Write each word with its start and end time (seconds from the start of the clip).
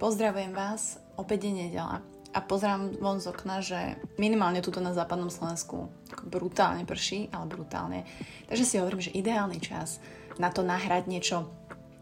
Pozdravujem 0.00 0.56
vás, 0.56 0.96
opäť 1.20 1.52
je 1.52 1.68
nedela 1.68 2.00
a 2.32 2.40
pozerám 2.40 2.96
von 3.04 3.20
z 3.20 3.36
okna, 3.36 3.60
že 3.60 4.00
minimálne 4.16 4.64
tuto 4.64 4.80
na 4.80 4.96
západnom 4.96 5.28
Slovensku 5.28 5.92
brutálne 6.24 6.88
prší, 6.88 7.28
ale 7.28 7.44
brutálne. 7.44 8.08
Takže 8.48 8.64
si 8.64 8.80
hovorím, 8.80 9.04
že 9.04 9.12
ideálny 9.12 9.60
čas 9.60 10.00
na 10.40 10.48
to 10.48 10.64
nahrať 10.64 11.04
niečo 11.04 11.52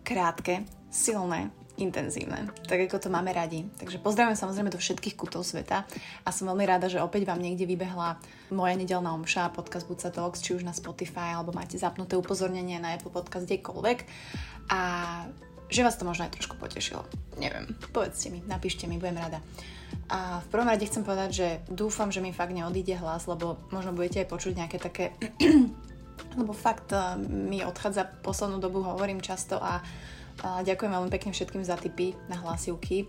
krátke, 0.07 0.63
silné, 0.95 1.51
intenzívne, 1.75 2.47
tak 2.71 2.87
ako 2.87 3.03
to 3.03 3.09
máme 3.11 3.35
radi. 3.35 3.67
Takže 3.83 3.99
pozdravujem 3.99 4.39
samozrejme 4.39 4.71
do 4.71 4.79
všetkých 4.79 5.19
kutov 5.19 5.43
sveta 5.43 5.83
a 6.23 6.29
som 6.31 6.47
veľmi 6.55 6.71
rada, 6.71 6.87
že 6.87 7.03
opäť 7.03 7.27
vám 7.27 7.43
niekde 7.43 7.67
vybehla 7.67 8.23
moja 8.55 8.79
nedelná 8.79 9.11
omša, 9.19 9.51
podcast 9.51 9.91
Buca 9.91 10.15
Talks, 10.15 10.39
či 10.39 10.55
už 10.55 10.63
na 10.63 10.71
Spotify, 10.71 11.35
alebo 11.35 11.51
máte 11.51 11.75
zapnuté 11.75 12.15
upozornenie 12.15 12.79
na 12.79 12.95
Apple 12.95 13.11
Podcast 13.11 13.43
kdekoľvek. 13.51 13.99
A 14.71 14.81
že 15.69 15.85
vás 15.85 15.97
to 15.97 16.09
možno 16.09 16.27
aj 16.27 16.35
trošku 16.37 16.57
potešilo. 16.57 17.05
Neviem, 17.37 17.77
povedzte 17.93 18.33
mi, 18.33 18.41
napíšte 18.45 18.89
mi, 18.89 18.97
budem 18.97 19.21
rada. 19.21 19.41
A 20.09 20.41
v 20.41 20.47
prvom 20.49 20.69
rade 20.69 20.89
chcem 20.89 21.05
povedať, 21.05 21.31
že 21.33 21.49
dúfam, 21.69 22.09
že 22.09 22.25
mi 22.25 22.33
fakt 22.33 22.57
neodíde 22.57 22.97
hlas, 22.97 23.29
lebo 23.29 23.61
možno 23.69 23.93
budete 23.93 24.25
aj 24.25 24.29
počuť 24.33 24.53
nejaké 24.57 24.77
také... 24.81 25.13
lebo 26.41 26.53
fakt 26.57 26.93
eh, 26.97 27.17
mi 27.29 27.61
odchádza 27.61 28.09
poslednú 28.25 28.61
dobu, 28.61 28.81
hovorím 28.81 29.21
často 29.21 29.61
a, 29.61 29.85
a 30.45 30.65
ďakujem 30.65 30.93
veľmi 30.93 31.11
pekne 31.13 31.31
všetkým 31.37 31.63
za 31.65 31.77
tipy 31.77 32.17
na 32.33 32.41
hlasivky. 32.41 33.09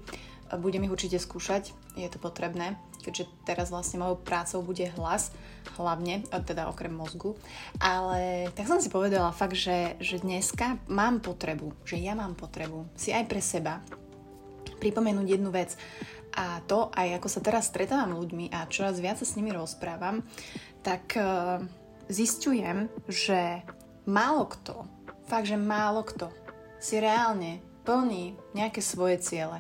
Budem 0.57 0.89
ich 0.89 0.93
určite 0.93 1.21
skúšať, 1.21 1.77
je 1.93 2.09
to 2.09 2.17
potrebné, 2.17 2.73
keďže 3.05 3.29
teraz 3.45 3.69
vlastne 3.69 4.01
mojou 4.01 4.17
prácou 4.17 4.65
bude 4.65 4.89
hlas, 4.97 5.29
hlavne, 5.77 6.25
teda 6.25 6.65
okrem 6.65 6.89
mozgu. 6.89 7.37
Ale 7.77 8.49
tak 8.57 8.65
som 8.65 8.81
si 8.81 8.89
povedala 8.89 9.29
fakt, 9.29 9.53
že, 9.53 9.93
že 10.01 10.17
dneska 10.17 10.81
mám 10.89 11.21
potrebu, 11.21 11.73
že 11.85 12.01
ja 12.01 12.17
mám 12.17 12.33
potrebu 12.33 12.89
si 12.97 13.13
aj 13.13 13.25
pre 13.29 13.41
seba 13.43 13.85
pripomenúť 14.79 15.27
jednu 15.27 15.51
vec. 15.51 15.75
A 16.39 16.63
to 16.65 16.93
aj 16.95 17.19
ako 17.19 17.27
sa 17.27 17.41
teraz 17.43 17.67
stretávam 17.67 18.15
ľuďmi 18.15 18.53
a 18.53 18.69
čoraz 18.69 19.01
viac 19.01 19.19
sa 19.19 19.27
s 19.27 19.35
nimi 19.35 19.51
rozprávam, 19.51 20.23
tak 20.85 21.17
uh, 21.19 21.59
zistujem, 22.07 22.87
že 23.09 23.65
málo 24.07 24.47
kto, 24.47 24.87
fakt, 25.27 25.51
že 25.51 25.59
málo 25.59 26.05
kto 26.05 26.31
si 26.79 26.95
reálne 27.01 27.59
plní 27.83 28.37
nejaké 28.55 28.79
svoje 28.79 29.19
ciele 29.19 29.59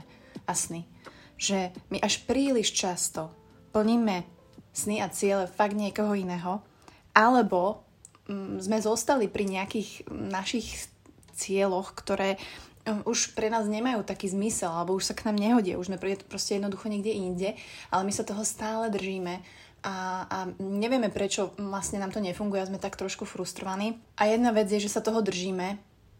a 0.49 0.57
sny. 0.57 0.89
Že 1.37 1.69
my 1.93 2.01
až 2.01 2.25
príliš 2.25 2.73
často 2.73 3.29
plníme 3.69 4.25
sny 4.73 5.05
a 5.05 5.07
ciele 5.13 5.45
fakt 5.45 5.77
niekoho 5.77 6.17
iného, 6.17 6.65
alebo 7.13 7.85
mm, 8.25 8.65
sme 8.65 8.81
zostali 8.81 9.29
pri 9.29 9.45
nejakých 9.45 10.09
našich 10.09 10.89
cieľoch, 11.37 11.93
ktoré 11.93 12.41
mm, 12.89 13.05
už 13.05 13.37
pre 13.37 13.53
nás 13.53 13.69
nemajú 13.69 14.01
taký 14.01 14.33
zmysel, 14.33 14.73
alebo 14.73 14.97
už 14.97 15.13
sa 15.13 15.17
k 15.17 15.29
nám 15.29 15.37
nehodia, 15.37 15.77
už 15.77 15.93
sme 15.93 16.01
proste 16.25 16.57
jednoducho 16.57 16.89
niekde 16.89 17.13
inde, 17.13 17.49
ale 17.93 18.01
my 18.03 18.11
sa 18.11 18.25
toho 18.25 18.41
stále 18.41 18.89
držíme 18.89 19.41
a, 19.79 20.27
a 20.27 20.37
nevieme, 20.59 21.07
prečo 21.07 21.55
vlastne 21.55 22.03
nám 22.03 22.11
to 22.11 22.19
nefunguje 22.19 22.59
a 22.59 22.67
sme 22.67 22.83
tak 22.83 22.99
trošku 22.99 23.23
frustrovaní. 23.23 23.95
A 24.19 24.27
jedna 24.27 24.51
vec 24.51 24.67
je, 24.67 24.83
že 24.83 24.91
sa 24.91 24.99
toho 24.99 25.23
držíme 25.23 25.79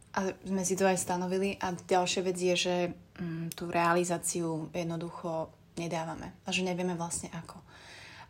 a 0.09 0.33
sme 0.41 0.63
si 0.65 0.73
to 0.73 0.89
aj 0.89 0.97
stanovili 0.97 1.55
a 1.61 1.73
ďalšia 1.73 2.21
vec 2.25 2.37
je, 2.37 2.55
že 2.57 2.75
mm, 3.21 3.53
tú 3.53 3.69
realizáciu 3.69 4.73
jednoducho 4.73 5.53
nedávame 5.77 6.33
a 6.43 6.49
že 6.49 6.65
nevieme 6.65 6.97
vlastne 6.97 7.29
ako. 7.31 7.61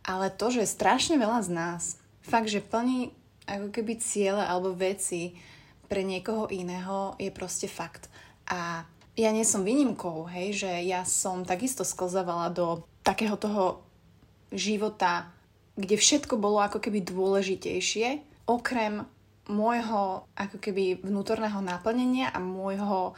Ale 0.04 0.32
to, 0.32 0.52
že 0.52 0.68
strašne 0.68 1.16
veľa 1.16 1.40
z 1.44 1.50
nás 1.56 1.84
fakt, 2.20 2.52
že 2.52 2.64
plní 2.64 3.16
ako 3.48 3.74
keby 3.74 3.98
ciele 3.98 4.44
alebo 4.44 4.76
veci 4.76 5.34
pre 5.90 6.06
niekoho 6.06 6.52
iného 6.54 7.18
je 7.18 7.34
proste 7.34 7.66
fakt. 7.66 8.12
A 8.46 8.86
ja 9.18 9.30
nie 9.34 9.44
som 9.44 9.66
výnimkou, 9.66 10.30
hej, 10.30 10.64
že 10.64 10.72
ja 10.86 11.04
som 11.04 11.44
takisto 11.44 11.82
sklzávala 11.82 12.54
do 12.54 12.86
takého 13.02 13.36
toho 13.36 13.84
života, 14.54 15.34
kde 15.76 15.98
všetko 15.98 16.38
bolo 16.38 16.62
ako 16.62 16.78
keby 16.80 17.02
dôležitejšie, 17.04 18.22
okrem 18.46 19.06
môjho 19.50 20.30
ako 20.38 20.58
keby 20.62 21.02
vnútorného 21.02 21.60
naplnenia 21.60 22.30
a 22.30 22.38
môjho 22.38 23.18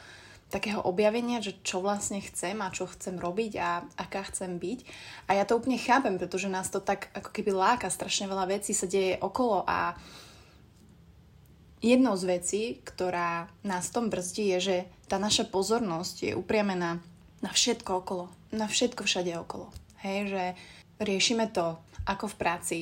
takého 0.52 0.84
objavenia, 0.84 1.40
že 1.40 1.56
čo 1.64 1.80
vlastne 1.80 2.20
chcem 2.20 2.60
a 2.60 2.68
čo 2.68 2.84
chcem 2.84 3.16
robiť 3.16 3.52
a 3.56 3.88
aká 3.96 4.28
chcem 4.28 4.60
byť. 4.60 4.84
A 5.32 5.40
ja 5.40 5.48
to 5.48 5.56
úplne 5.56 5.80
chápem, 5.80 6.20
pretože 6.20 6.52
nás 6.52 6.68
to 6.68 6.84
tak 6.84 7.08
ako 7.16 7.32
keby 7.32 7.56
láka, 7.56 7.88
strašne 7.88 8.28
veľa 8.28 8.52
vecí 8.52 8.76
sa 8.76 8.84
deje 8.84 9.16
okolo 9.16 9.64
a 9.64 9.96
jednou 11.80 12.12
z 12.20 12.24
vecí, 12.28 12.62
ktorá 12.84 13.48
nás 13.64 13.88
v 13.88 13.94
tom 13.96 14.06
brzdí, 14.12 14.52
je, 14.56 14.58
že 14.60 14.76
tá 15.08 15.16
naša 15.16 15.48
pozornosť 15.48 16.16
je 16.28 16.32
upriamená 16.36 17.00
na 17.40 17.50
všetko 17.50 18.04
okolo, 18.04 18.28
na 18.52 18.68
všetko 18.68 19.08
všade 19.08 19.32
okolo. 19.40 19.72
Hej, 20.04 20.36
že 20.36 20.44
riešime 21.00 21.48
to, 21.48 21.80
ako 22.04 22.28
v 22.28 22.38
práci 22.38 22.78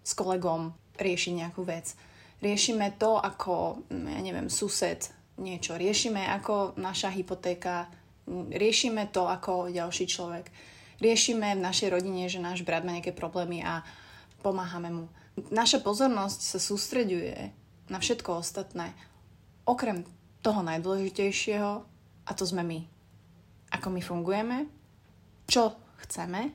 s 0.00 0.16
kolegom 0.16 0.72
riešiť 0.96 1.32
nejakú 1.36 1.62
vec. 1.68 1.94
Riešime 2.40 2.96
to, 2.96 3.20
ako, 3.20 3.84
ja 3.92 4.20
neviem, 4.24 4.48
sused 4.48 5.12
niečo. 5.40 5.76
Riešime 5.76 6.24
ako 6.40 6.76
naša 6.80 7.12
hypotéka, 7.12 7.88
riešime 8.28 9.08
to 9.12 9.28
ako 9.28 9.68
ďalší 9.68 10.08
človek. 10.08 10.48
Riešime 11.00 11.56
v 11.56 11.64
našej 11.64 11.88
rodine, 11.88 12.28
že 12.28 12.40
náš 12.40 12.60
brat 12.64 12.84
má 12.84 12.92
nejaké 12.96 13.16
problémy 13.16 13.64
a 13.64 13.80
pomáhame 14.44 14.92
mu. 14.92 15.04
Naša 15.48 15.80
pozornosť 15.80 16.40
sa 16.40 16.58
sústreďuje 16.60 17.36
na 17.88 17.98
všetko 18.00 18.44
ostatné, 18.44 18.92
okrem 19.64 20.04
toho 20.44 20.60
najdôležitejšieho, 20.64 21.70
a 22.28 22.30
to 22.36 22.44
sme 22.44 22.62
my. 22.62 22.80
Ako 23.74 23.88
my 23.90 24.00
fungujeme, 24.04 24.68
čo 25.48 25.74
chceme, 26.04 26.52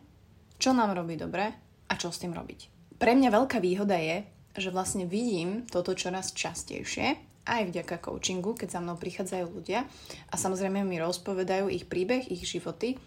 čo 0.56 0.72
nám 0.72 0.95
robí 0.95 1.19
dobre 1.19 1.45
a 1.90 1.94
čo 1.97 2.09
s 2.09 2.22
tým 2.22 2.31
robiť. 2.31 2.94
Pre 2.95 3.12
mňa 3.12 3.29
veľká 3.34 3.59
výhoda 3.59 4.00
je, 4.00 4.24
že 4.56 4.72
vlastne 4.72 5.04
vidím 5.06 5.68
toto 5.68 5.92
čoraz 5.94 6.32
častejšie 6.32 7.20
aj 7.46 7.62
vďaka 7.70 8.02
coachingu, 8.02 8.58
keď 8.58 8.78
za 8.78 8.80
mnou 8.82 8.98
prichádzajú 8.98 9.46
ľudia 9.54 9.86
a 10.32 10.36
samozrejme 10.36 10.82
mi 10.82 10.98
rozpovedajú 10.98 11.70
ich 11.70 11.86
príbeh, 11.86 12.26
ich 12.34 12.42
životy 12.42 12.98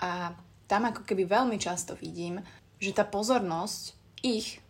a 0.00 0.32
tam 0.66 0.88
ako 0.88 1.04
keby 1.04 1.28
veľmi 1.28 1.60
často 1.60 1.92
vidím, 1.92 2.40
že 2.80 2.96
tá 2.96 3.04
pozornosť 3.04 3.92
ich 4.24 4.64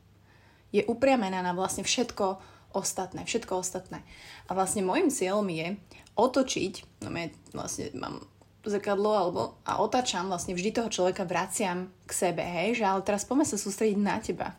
je 0.74 0.82
upriamená 0.88 1.44
na 1.44 1.54
vlastne 1.54 1.86
všetko 1.86 2.40
ostatné, 2.74 3.22
všetko 3.28 3.60
ostatné. 3.60 4.02
A 4.48 4.56
vlastne 4.56 4.82
môjim 4.82 5.12
cieľom 5.12 5.46
je 5.52 5.76
otočiť, 6.16 7.04
no 7.06 7.12
ja 7.14 7.28
vlastne 7.54 7.92
mám 7.94 8.24
zrkadlo 8.64 9.10
alebo 9.12 9.40
a 9.66 9.82
otačam 9.82 10.30
vlastne 10.30 10.54
vždy 10.54 10.70
toho 10.70 10.88
človeka 10.88 11.28
vraciam 11.28 11.90
k 12.06 12.10
sebe, 12.10 12.42
hej, 12.42 12.82
že 12.82 12.84
ale 12.86 13.02
teraz 13.04 13.26
poďme 13.26 13.46
sa 13.46 13.58
sústrediť 13.58 13.98
na 13.98 14.16
teba. 14.18 14.54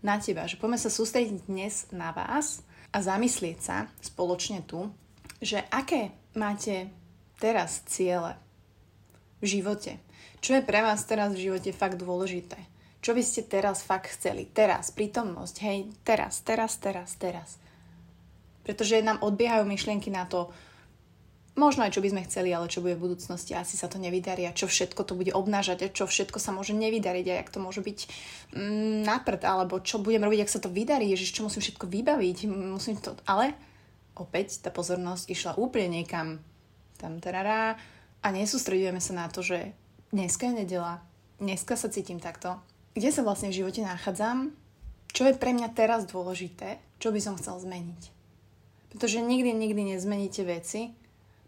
Na 0.00 0.16
teba, 0.16 0.48
že 0.48 0.56
poďme 0.56 0.80
sa 0.80 0.88
sústrediť 0.88 1.44
dnes 1.44 1.84
na 1.92 2.08
vás 2.16 2.64
a 2.88 3.04
zamyslieť 3.04 3.58
sa 3.60 3.76
spoločne 4.00 4.64
tu, 4.64 4.88
že 5.44 5.60
aké 5.68 6.16
máte 6.32 6.88
teraz 7.36 7.84
ciele 7.84 8.32
v 9.44 9.60
živote. 9.60 10.00
Čo 10.40 10.56
je 10.56 10.64
pre 10.64 10.80
vás 10.80 11.04
teraz 11.04 11.36
v 11.36 11.52
živote 11.52 11.76
fakt 11.76 12.00
dôležité? 12.00 12.56
Čo 13.04 13.12
by 13.12 13.22
ste 13.24 13.44
teraz 13.44 13.84
fakt 13.84 14.12
chceli? 14.12 14.48
Teraz, 14.48 14.88
prítomnosť, 14.92 15.56
hej, 15.64 15.92
teraz, 16.00 16.40
teraz, 16.44 16.80
teraz, 16.80 17.16
teraz. 17.16 17.60
Pretože 18.64 19.04
nám 19.04 19.20
odbiehajú 19.20 19.64
myšlienky 19.68 20.08
na 20.08 20.24
to, 20.24 20.52
možno 21.60 21.84
aj 21.84 21.92
čo 21.92 22.00
by 22.00 22.08
sme 22.08 22.24
chceli, 22.24 22.56
ale 22.56 22.72
čo 22.72 22.80
bude 22.80 22.96
v 22.96 23.12
budúcnosti, 23.12 23.52
asi 23.52 23.76
sa 23.76 23.92
to 23.92 24.00
nevydarí 24.00 24.48
a 24.48 24.56
čo 24.56 24.64
všetko 24.64 25.04
to 25.04 25.12
bude 25.12 25.36
obnážať 25.36 25.84
a 25.84 25.92
čo 25.92 26.08
všetko 26.08 26.40
sa 26.40 26.56
môže 26.56 26.72
nevydariť 26.72 27.26
a 27.28 27.38
jak 27.44 27.52
to 27.52 27.60
môže 27.60 27.84
byť 27.84 27.98
mm, 28.56 29.04
naprd, 29.04 29.44
alebo 29.44 29.76
čo 29.84 30.00
budem 30.00 30.24
robiť, 30.24 30.48
ak 30.48 30.52
sa 30.56 30.64
to 30.64 30.72
vydarí, 30.72 31.12
ježiš, 31.12 31.36
čo 31.36 31.44
musím 31.44 31.60
všetko 31.60 31.84
vybaviť, 31.84 32.48
musím 32.48 32.96
to, 32.96 33.12
ale 33.28 33.52
opäť 34.16 34.64
tá 34.64 34.72
pozornosť 34.72 35.28
išla 35.28 35.52
úplne 35.60 36.00
niekam. 36.00 36.40
Tam 37.00 37.16
tarará. 37.20 37.80
A 38.20 38.28
nesústredujeme 38.28 39.00
sa 39.00 39.16
na 39.16 39.26
to, 39.32 39.40
že 39.40 39.72
dneska 40.12 40.52
je 40.52 40.64
nedela, 40.64 41.00
dneska 41.40 41.72
sa 41.72 41.88
cítim 41.88 42.20
takto, 42.20 42.60
kde 42.92 43.08
sa 43.08 43.24
vlastne 43.24 43.48
v 43.48 43.64
živote 43.64 43.80
nachádzam, 43.80 44.52
čo 45.16 45.24
je 45.24 45.32
pre 45.32 45.56
mňa 45.56 45.72
teraz 45.72 46.04
dôležité, 46.04 46.76
čo 47.00 47.10
by 47.10 47.20
som 47.24 47.40
chcel 47.40 47.56
zmeniť. 47.64 48.02
Pretože 48.92 49.24
nikdy, 49.24 49.56
nikdy 49.56 49.96
nezmeníte 49.96 50.44
veci, 50.44 50.92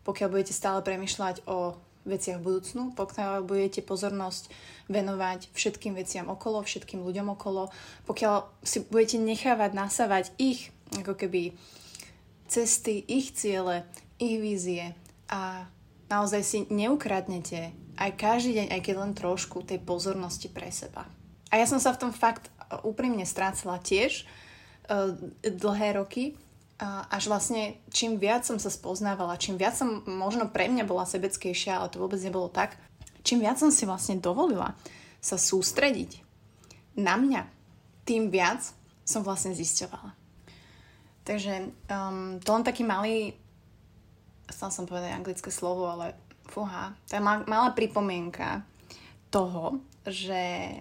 pokiaľ 0.02 0.28
budete 0.30 0.54
stále 0.54 0.82
premyšľať 0.82 1.46
o 1.46 1.78
veciach 2.02 2.42
budúcnu, 2.42 2.98
pokiaľ 2.98 3.46
budete 3.46 3.80
pozornosť 3.86 4.50
venovať 4.90 5.54
všetkým 5.54 5.94
veciam 5.94 6.26
okolo, 6.26 6.66
všetkým 6.66 6.98
ľuďom 6.98 7.38
okolo, 7.38 7.70
pokiaľ 8.10 8.50
si 8.66 8.82
budete 8.90 9.22
nechávať 9.22 9.70
nasávať 9.70 10.24
ich 10.38 10.74
ako 10.98 11.14
keby 11.14 11.54
cesty, 12.50 13.00
ich 13.06 13.32
ciele, 13.32 13.86
ich 14.18 14.36
vízie 14.42 14.92
a 15.30 15.64
naozaj 16.10 16.42
si 16.44 16.58
neukradnete 16.68 17.72
aj 17.96 18.10
každý 18.18 18.60
deň, 18.60 18.66
aj 18.74 18.80
keď 18.82 18.94
len 18.98 19.12
trošku 19.16 19.64
tej 19.64 19.80
pozornosti 19.80 20.50
pre 20.50 20.68
seba. 20.68 21.06
A 21.48 21.60
ja 21.60 21.64
som 21.68 21.80
sa 21.80 21.94
v 21.94 22.08
tom 22.08 22.12
fakt 22.12 22.52
úprimne 22.84 23.24
strácala 23.24 23.80
tiež 23.80 24.24
uh, 24.88 25.12
dlhé 25.44 26.00
roky 26.00 26.36
až 26.84 27.30
vlastne 27.30 27.78
čím 27.94 28.18
viac 28.18 28.42
som 28.42 28.58
sa 28.58 28.66
spoznávala, 28.66 29.38
čím 29.38 29.54
viac 29.54 29.78
som 29.78 30.02
možno 30.02 30.50
pre 30.50 30.66
mňa 30.66 30.82
bola 30.82 31.06
sebeckejšia, 31.06 31.78
ale 31.78 31.90
to 31.94 32.02
vôbec 32.02 32.18
nebolo 32.18 32.50
tak, 32.50 32.74
čím 33.22 33.38
viac 33.38 33.62
som 33.62 33.70
si 33.70 33.86
vlastne 33.86 34.18
dovolila 34.18 34.74
sa 35.22 35.38
sústrediť 35.38 36.18
na 36.98 37.14
mňa, 37.14 37.46
tým 38.02 38.28
viac 38.34 38.66
som 39.06 39.22
vlastne 39.22 39.54
zisťovala. 39.54 40.10
Takže 41.22 41.70
um, 41.86 42.42
to 42.42 42.50
len 42.50 42.66
taký 42.66 42.82
malý, 42.82 43.38
chcela 44.50 44.74
som 44.74 44.90
povedať 44.90 45.14
anglické 45.14 45.54
slovo, 45.54 45.86
ale 45.86 46.18
fúha, 46.50 46.98
je 47.06 47.22
malá 47.22 47.70
pripomienka 47.78 48.66
toho, 49.30 49.78
že 50.02 50.74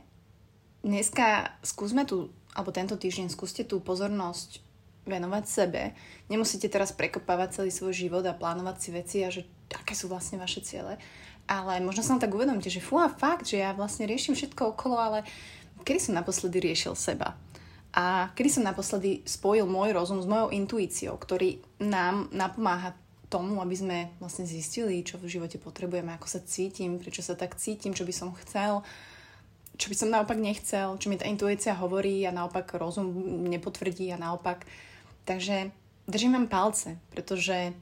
dneska 0.81 1.53
skúsme 1.61 2.09
tu, 2.09 2.33
alebo 2.57 2.73
tento 2.73 2.97
týždeň 2.97 3.29
skúste 3.29 3.61
tú 3.61 3.77
pozornosť 3.77 4.70
venovať 5.05 5.43
sebe. 5.47 5.81
Nemusíte 6.29 6.69
teraz 6.69 6.93
prekopávať 6.93 7.61
celý 7.61 7.71
svoj 7.73 7.93
život 7.93 8.25
a 8.25 8.37
plánovať 8.37 8.75
si 8.77 8.89
veci 8.93 9.17
a 9.25 9.33
že 9.33 9.45
aké 9.73 9.97
sú 9.97 10.11
vlastne 10.11 10.37
vaše 10.37 10.61
ciele. 10.61 11.01
Ale 11.49 11.81
možno 11.81 12.05
sa 12.05 12.21
tak 12.21 12.31
uvedomíte, 12.31 12.69
že 12.69 12.83
fú 12.83 13.01
a 13.01 13.09
fakt, 13.09 13.49
že 13.49 13.59
ja 13.59 13.73
vlastne 13.73 14.05
riešim 14.05 14.37
všetko 14.37 14.77
okolo, 14.77 14.95
ale 14.95 15.19
kedy 15.81 15.99
som 16.11 16.13
naposledy 16.13 16.61
riešil 16.61 16.93
seba? 16.93 17.33
A 17.91 18.31
kedy 18.37 18.61
som 18.61 18.63
naposledy 18.63 19.25
spojil 19.27 19.67
môj 19.67 19.91
rozum 19.91 20.23
s 20.23 20.29
mojou 20.29 20.53
intuíciou, 20.53 21.19
ktorý 21.19 21.59
nám 21.83 22.31
napomáha 22.31 22.95
tomu, 23.27 23.59
aby 23.59 23.75
sme 23.75 23.97
vlastne 24.19 24.47
zistili, 24.47 25.03
čo 25.03 25.19
v 25.19 25.27
živote 25.27 25.59
potrebujeme, 25.59 26.11
ako 26.15 26.27
sa 26.27 26.39
cítim, 26.43 26.99
prečo 26.99 27.23
sa 27.23 27.35
tak 27.35 27.59
cítim, 27.59 27.91
čo 27.91 28.07
by 28.07 28.13
som 28.15 28.35
chcel, 28.43 28.83
čo 29.79 29.87
by 29.87 29.95
som 29.95 30.11
naopak 30.11 30.35
nechcel, 30.39 30.99
čo 30.99 31.07
mi 31.07 31.15
tá 31.15 31.27
intuícia 31.27 31.75
hovorí 31.75 32.27
a 32.27 32.35
naopak 32.35 32.75
rozum 32.75 33.11
nepotvrdí 33.47 34.11
a 34.11 34.19
naopak 34.19 34.67
Takže 35.25 35.71
držím 36.07 36.33
vám 36.33 36.47
palce, 36.47 36.97
pretože 37.09 37.73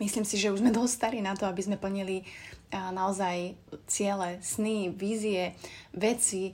myslím 0.00 0.24
si, 0.24 0.38
že 0.38 0.52
už 0.52 0.60
sme 0.60 0.74
dosť 0.78 0.94
starí 0.94 1.18
na 1.22 1.36
to, 1.38 1.46
aby 1.46 1.62
sme 1.62 1.80
plnili 1.80 2.26
naozaj 2.72 3.56
ciele, 3.88 4.38
sny, 4.44 4.92
vízie, 4.92 5.56
veci 5.96 6.52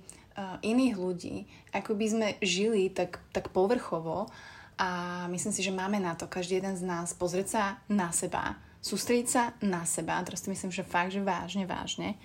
iných 0.63 0.95
ľudí, 0.99 1.47
ako 1.71 1.95
by 1.95 2.07
sme 2.11 2.29
žili 2.43 2.91
tak, 2.91 3.23
tak 3.31 3.51
povrchovo. 3.51 4.27
A 4.75 5.25
myslím 5.31 5.55
si, 5.55 5.63
že 5.63 5.71
máme 5.71 6.03
na 6.03 6.19
to 6.19 6.27
každý 6.27 6.59
jeden 6.59 6.75
z 6.75 6.83
nás 6.83 7.15
pozrieť 7.15 7.47
sa 7.47 7.65
na 7.87 8.11
seba, 8.11 8.59
sústrediť 8.83 9.29
sa 9.31 9.55
na 9.63 9.87
seba, 9.87 10.19
teraz 10.27 10.43
si 10.43 10.51
myslím, 10.51 10.75
že 10.75 10.83
fakt, 10.83 11.15
že 11.15 11.23
vážne, 11.23 11.63
vážne, 11.63 12.19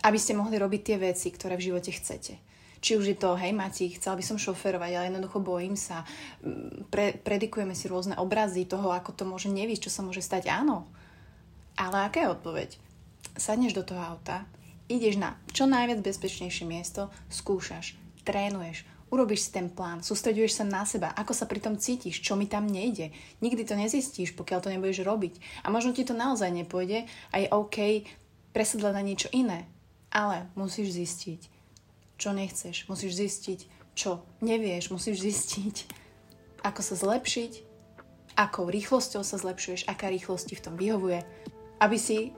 aby 0.00 0.16
ste 0.16 0.32
mohli 0.32 0.56
robiť 0.56 0.80
tie 0.80 0.96
veci, 0.96 1.28
ktoré 1.28 1.60
v 1.60 1.68
živote 1.68 1.92
chcete. 1.92 2.40
Či 2.80 2.96
už 2.96 3.12
je 3.12 3.16
to, 3.16 3.36
hej 3.36 3.52
Mati, 3.52 3.92
chcela 3.92 4.16
by 4.16 4.24
som 4.24 4.40
šoferovať, 4.40 4.92
ale 4.96 5.08
jednoducho 5.12 5.38
bojím 5.44 5.76
sa. 5.76 6.08
Mm, 6.40 6.88
pre, 6.88 7.12
predikujeme 7.20 7.76
si 7.76 7.92
rôzne 7.92 8.16
obrazy 8.16 8.64
toho, 8.64 8.88
ako 8.88 9.12
to 9.12 9.24
môže 9.28 9.52
nevísť, 9.52 9.88
čo 9.88 9.92
sa 9.92 10.00
môže 10.00 10.24
stať. 10.24 10.48
Áno. 10.48 10.88
Ale 11.76 12.08
aká 12.08 12.24
je 12.24 12.32
odpoveď? 12.32 12.70
Sadneš 13.36 13.76
do 13.76 13.84
toho 13.84 14.00
auta, 14.00 14.48
ideš 14.88 15.20
na 15.20 15.36
čo 15.52 15.68
najviac 15.68 16.00
bezpečnejšie 16.00 16.64
miesto, 16.64 17.12
skúšaš, 17.28 17.94
trénuješ, 18.24 18.88
urobíš 19.12 19.48
si 19.48 19.50
ten 19.52 19.68
plán, 19.68 20.00
sústreduješ 20.00 20.62
sa 20.62 20.64
na 20.64 20.88
seba, 20.88 21.12
ako 21.12 21.36
sa 21.36 21.44
pri 21.44 21.60
tom 21.60 21.76
cítiš, 21.76 22.22
čo 22.24 22.34
mi 22.34 22.48
tam 22.48 22.64
nejde. 22.64 23.12
Nikdy 23.44 23.62
to 23.68 23.74
nezistíš, 23.76 24.32
pokiaľ 24.38 24.58
to 24.64 24.72
nebudeš 24.72 25.04
robiť. 25.04 25.66
A 25.66 25.68
možno 25.68 25.92
ti 25.92 26.06
to 26.06 26.16
naozaj 26.16 26.48
nepôjde 26.48 27.04
a 27.30 27.34
je 27.36 27.46
OK 27.52 28.08
presedlať 28.56 28.92
na 28.96 29.02
niečo 29.04 29.28
iné. 29.30 29.66
Ale 30.10 30.50
musíš 30.58 30.94
zistiť, 30.96 31.59
čo 32.20 32.36
nechceš. 32.36 32.84
Musíš 32.92 33.16
zistiť, 33.16 33.60
čo 33.96 34.20
nevieš. 34.44 34.92
Musíš 34.92 35.24
zistiť, 35.24 35.88
ako 36.60 36.80
sa 36.84 36.94
zlepšiť, 37.00 37.52
akou 38.36 38.68
rýchlosťou 38.68 39.24
sa 39.24 39.40
zlepšuješ, 39.40 39.88
aká 39.88 40.12
rýchlosť 40.12 40.52
ti 40.52 40.54
v 40.60 40.64
tom 40.68 40.74
vyhovuje. 40.76 41.24
Aby 41.80 41.96
si 41.96 42.36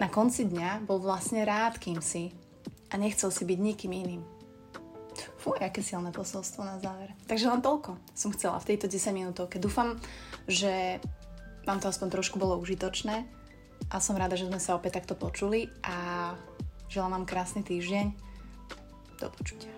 na 0.00 0.08
konci 0.08 0.48
dňa 0.48 0.88
bol 0.88 0.96
vlastne 0.96 1.44
rád, 1.44 1.76
kým 1.76 2.00
si 2.00 2.32
a 2.88 2.96
nechcel 2.96 3.28
si 3.28 3.44
byť 3.44 3.58
nikým 3.60 3.92
iným. 3.92 4.24
Fú, 5.36 5.52
aké 5.52 5.84
silné 5.84 6.12
posolstvo 6.16 6.64
na 6.64 6.80
záver. 6.80 7.12
Takže 7.28 7.52
len 7.52 7.60
toľko 7.60 8.00
som 8.16 8.32
chcela 8.32 8.56
v 8.56 8.72
tejto 8.72 8.88
10 8.88 9.12
minútovke. 9.12 9.60
Dúfam, 9.60 10.00
že 10.48 10.96
vám 11.68 11.76
to 11.76 11.92
aspoň 11.92 12.08
trošku 12.08 12.40
bolo 12.40 12.56
užitočné 12.56 13.28
a 13.92 13.96
som 14.00 14.16
rada, 14.16 14.36
že 14.36 14.48
sme 14.48 14.60
sa 14.60 14.76
opäť 14.76 15.00
takto 15.00 15.16
počuli 15.16 15.68
a 15.84 16.32
želám 16.88 17.20
vám 17.20 17.28
krásny 17.28 17.60
týždeň 17.60 18.29
do 19.20 19.30
počutia. 19.30 19.70